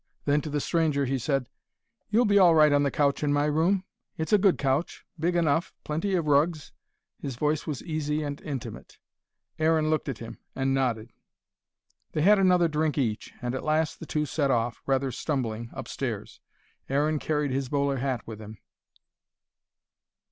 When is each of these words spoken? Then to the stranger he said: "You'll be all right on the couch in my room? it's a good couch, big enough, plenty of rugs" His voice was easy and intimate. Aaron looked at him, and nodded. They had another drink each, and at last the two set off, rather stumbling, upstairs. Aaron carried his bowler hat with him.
Then 0.25 0.41
to 0.41 0.49
the 0.49 0.59
stranger 0.59 1.05
he 1.05 1.19
said: 1.19 1.47
"You'll 2.09 2.25
be 2.25 2.39
all 2.39 2.55
right 2.55 2.73
on 2.73 2.81
the 2.81 2.89
couch 2.89 3.21
in 3.23 3.31
my 3.31 3.45
room? 3.45 3.83
it's 4.17 4.33
a 4.33 4.39
good 4.39 4.57
couch, 4.57 5.05
big 5.19 5.35
enough, 5.35 5.75
plenty 5.83 6.15
of 6.15 6.25
rugs" 6.25 6.71
His 7.21 7.35
voice 7.35 7.67
was 7.67 7.83
easy 7.83 8.23
and 8.23 8.41
intimate. 8.41 8.97
Aaron 9.59 9.91
looked 9.91 10.09
at 10.09 10.17
him, 10.17 10.39
and 10.55 10.73
nodded. 10.73 11.11
They 12.13 12.23
had 12.23 12.39
another 12.39 12.67
drink 12.67 12.97
each, 12.97 13.31
and 13.43 13.53
at 13.53 13.63
last 13.63 13.99
the 13.99 14.07
two 14.07 14.25
set 14.25 14.49
off, 14.49 14.81
rather 14.87 15.11
stumbling, 15.11 15.69
upstairs. 15.71 16.41
Aaron 16.89 17.19
carried 17.19 17.51
his 17.51 17.69
bowler 17.69 17.97
hat 17.97 18.25
with 18.25 18.39
him. 18.41 18.57